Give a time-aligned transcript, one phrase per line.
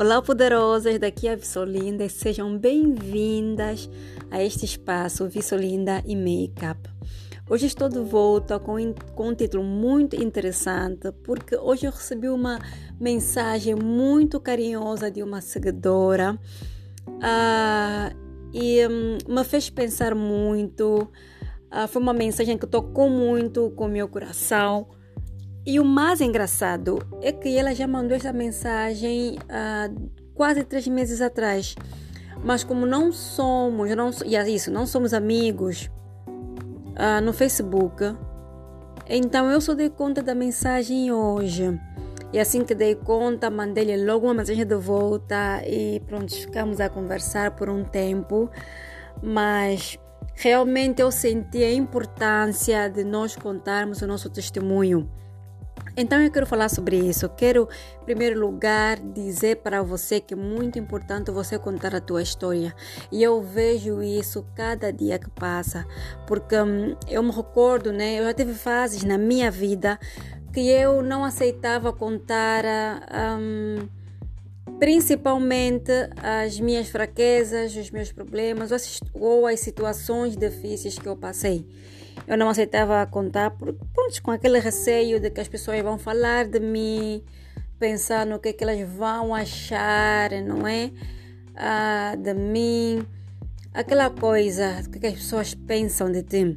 [0.00, 3.90] Olá, poderosas, daqui é a Vissolinda e sejam bem-vindas
[4.30, 6.78] a este espaço Vissolinda e Makeup.
[7.50, 8.76] Hoje estou de volta com,
[9.16, 12.60] com um título muito interessante porque hoje eu recebi uma
[13.00, 16.38] mensagem muito carinhosa de uma seguidora
[17.08, 18.16] uh,
[18.54, 21.10] e um, me fez pensar muito.
[21.72, 24.86] Uh, foi uma mensagem que tocou muito com o meu coração
[25.66, 29.90] e o mais engraçado é que ela já mandou essa mensagem há
[30.34, 31.74] quase três meses atrás.
[32.42, 35.90] Mas como não somos, não, e é isso, não somos amigos
[36.26, 38.14] uh, no Facebook,
[39.08, 41.78] então eu só dei conta da mensagem hoje.
[42.30, 46.88] E assim que dei conta, mandei-lhe logo uma mensagem de volta e pronto, ficamos a
[46.88, 48.50] conversar por um tempo.
[49.22, 49.98] Mas
[50.34, 55.10] realmente eu senti a importância de nós contarmos o nosso testemunho.
[56.00, 57.28] Então eu quero falar sobre isso.
[57.30, 57.68] Quero,
[58.00, 62.72] em primeiro lugar, dizer para você que é muito importante você contar a tua história.
[63.10, 65.84] E eu vejo isso cada dia que passa,
[66.24, 68.20] porque hum, eu me recordo, né?
[68.20, 69.98] Eu já tive fases na minha vida
[70.52, 72.64] que eu não aceitava contar,
[73.40, 73.88] hum,
[74.78, 78.70] principalmente as minhas fraquezas, os meus problemas
[79.14, 81.64] ou as situações difíceis que eu passei
[82.28, 86.46] eu não aceitava contar por, pronto, com aquele receio de que as pessoas vão falar
[86.46, 87.22] de mim,
[87.78, 90.90] pensar no que, é que elas vão achar, não é?
[91.56, 93.06] Ah, de mim,
[93.72, 96.54] aquela coisa, o que, é que as pessoas pensam de ti.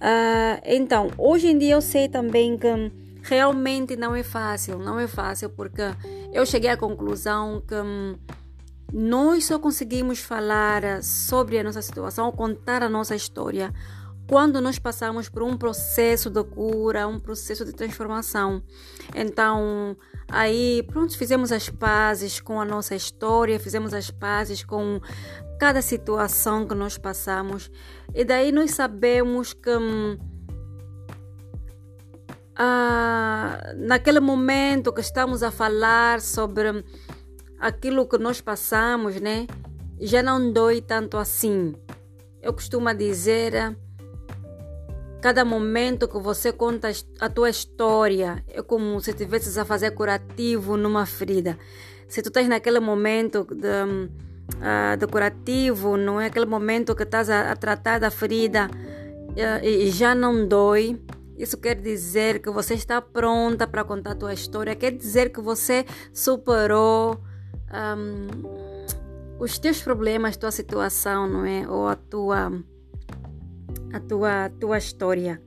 [0.00, 2.68] Ah, então, hoje em dia eu sei também que
[3.22, 5.82] realmente não é fácil, não é fácil, porque
[6.32, 8.16] eu cheguei à conclusão que hum,
[8.92, 13.72] nós só conseguimos falar sobre a nossa situação, contar a nossa história
[14.30, 18.62] quando nós passamos por um processo de cura, um processo de transformação.
[19.12, 19.96] Então,
[20.28, 25.00] aí, pronto, fizemos as pazes com a nossa história, fizemos as pazes com
[25.58, 27.72] cada situação que nós passamos.
[28.14, 30.16] E daí nós sabemos que hum,
[32.62, 36.84] ah, naquele momento que estamos a falar sobre
[37.58, 39.46] aquilo que nós passamos, né?
[39.98, 41.74] Já não dói tanto assim.
[42.42, 43.76] Eu costumo dizer
[45.20, 46.90] Cada momento que você conta
[47.20, 51.58] a tua história é como se estivesses a fazer curativo numa ferida.
[52.08, 57.28] Se tu estás naquele momento de, uh, de curativo, não é aquele momento que estás
[57.28, 60.98] a, a tratar da ferida uh, e já não dói,
[61.40, 65.40] isso quer dizer que você está pronta para contar a tua história, quer dizer que
[65.40, 67.18] você superou
[67.72, 68.86] um,
[69.38, 71.66] os teus problemas, tua situação, não é?
[71.66, 72.52] Ou a tua
[73.92, 75.40] a tua, tua história.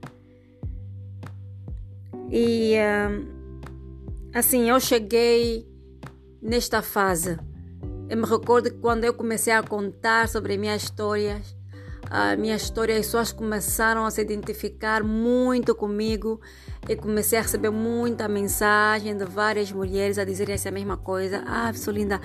[2.28, 3.26] E uh,
[4.34, 5.64] assim, eu cheguei
[6.42, 7.38] nesta fase.
[8.08, 11.56] Eu me recordo que quando eu comecei a contar sobre minhas histórias,
[12.10, 16.40] a minha história, as pessoas começaram a se identificar muito comigo
[16.88, 21.42] e comecei a receber muita mensagem de várias mulheres a dizerem essa mesma coisa.
[21.46, 22.20] Ah, linda,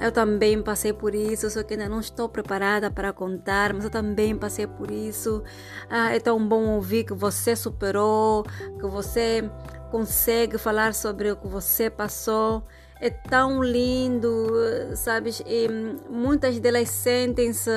[0.00, 3.90] eu também passei por isso, só que ainda não estou preparada para contar, mas eu
[3.90, 5.42] também passei por isso.
[5.90, 8.44] Ah, é tão bom ouvir que você superou,
[8.78, 9.50] que você
[9.90, 12.62] consegue falar sobre o que você passou.
[13.00, 14.50] É tão lindo,
[14.94, 15.42] sabes?
[15.46, 15.68] E
[16.08, 17.70] muitas delas sentem-se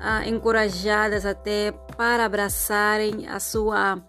[0.00, 4.02] ah, encorajadas até para abraçarem a sua,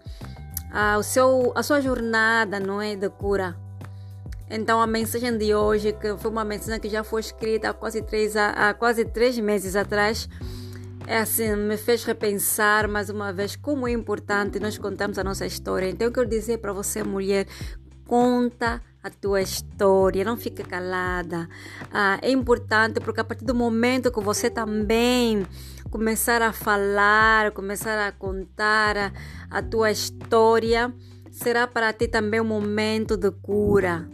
[0.72, 3.56] ah, o seu, a sua jornada, não é, de cura.
[4.50, 8.02] Então a mensagem de hoje, que foi uma mensagem que já foi escrita há quase
[8.02, 10.28] três, há quase três meses atrás,
[11.06, 15.46] é assim, me fez repensar mais uma vez como é importante nós contarmos a nossa
[15.46, 15.88] história.
[15.88, 17.46] Então eu quero dizer para você, mulher,
[18.06, 21.48] conta a tua história, não fica calada.
[21.92, 25.44] Ah, é importante porque a partir do momento que você também
[25.90, 29.12] começar a falar, começar a contar a,
[29.50, 30.94] a tua história,
[31.30, 34.08] será para ti também um momento de cura.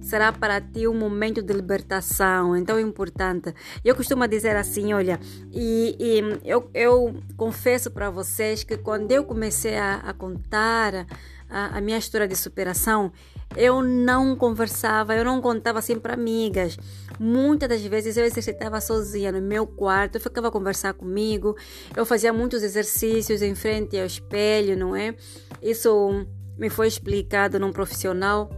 [0.00, 3.54] Será para ti um momento de libertação, então é importante.
[3.84, 5.20] Eu costumo dizer assim: olha,
[5.52, 11.06] e, e eu, eu confesso para vocês que quando eu comecei a, a contar
[11.52, 13.12] a, a minha história de superação,
[13.54, 16.78] eu não conversava, eu não contava assim para amigas.
[17.20, 21.54] Muitas das vezes eu exercitava sozinha no meu quarto, eu ficava a conversar comigo,
[21.94, 25.14] eu fazia muitos exercícios em frente ao espelho, não é?
[25.60, 26.26] Isso
[26.56, 28.50] me foi explicado num profissional.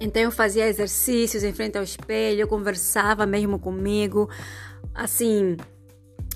[0.00, 4.30] Então eu fazia exercícios em frente ao espelho, eu conversava mesmo comigo,
[4.94, 5.58] assim,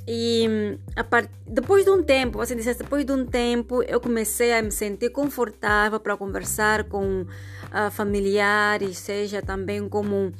[0.06, 0.78] E
[1.08, 1.30] part...
[1.46, 5.10] depois de um tempo, você disse, depois de um tempo, eu comecei a me sentir
[5.10, 10.32] confortável para conversar com uh, familiares, seja também como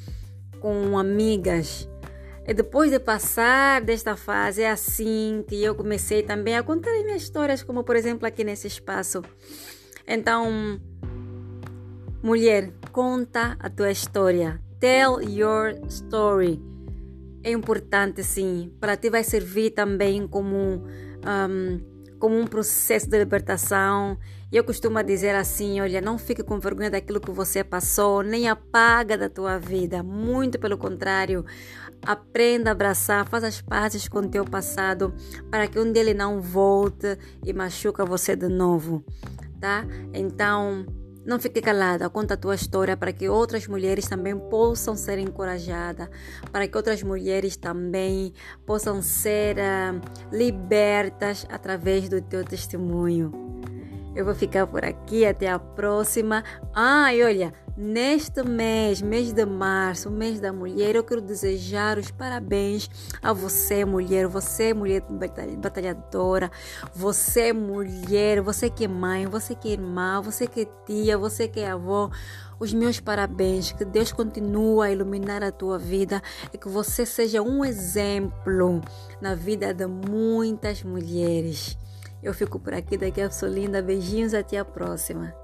[0.61, 1.88] com amigas.
[2.46, 7.22] E depois de passar desta fase, é assim que eu comecei também a contar minhas
[7.22, 9.22] histórias, como por exemplo aqui nesse espaço.
[10.06, 10.78] Então,
[12.22, 14.61] mulher, conta a tua história.
[14.78, 16.74] Tell your story.
[17.44, 18.73] É importante, sim.
[18.81, 21.81] Para ti vai servir também como, um,
[22.19, 24.19] como um processo de libertação.
[24.50, 28.49] E eu costumo dizer assim: olha, não fique com vergonha daquilo que você passou, nem
[28.49, 30.02] apaga da tua vida.
[30.02, 31.44] Muito pelo contrário,
[32.00, 35.12] aprenda a abraçar, faz as pazes com o teu passado,
[35.50, 39.05] para que um dia ele não volte e machuca você de novo,
[39.61, 39.85] tá?
[40.14, 40.87] Então,
[41.25, 46.09] não fique calada, conta a tua história para que outras mulheres também possam ser encorajadas,
[46.53, 48.32] para que outras mulheres também
[48.67, 50.00] possam ser uh,
[50.31, 53.32] libertas através do teu testemunho.
[54.15, 56.44] Eu vou ficar por aqui, até a próxima.
[56.73, 62.09] Ah, e olha, Neste mês, mês de março, mês da mulher, eu quero desejar os
[62.09, 62.88] parabéns
[63.21, 65.03] a você, mulher, você, mulher
[65.61, 66.53] batalhadora,
[66.94, 71.49] você, mulher, você que é mãe, você que é irmã, você que é tia, você
[71.49, 72.11] que é avó.
[72.61, 76.23] Os meus parabéns, que Deus continue a iluminar a tua vida
[76.53, 78.81] e que você seja um exemplo
[79.21, 81.76] na vida de muitas mulheres.
[82.23, 83.82] Eu fico por aqui, daqui a linda.
[83.82, 85.35] Beijinhos, até a próxima.